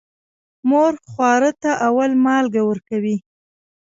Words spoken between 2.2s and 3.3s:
مالګه ورکوي.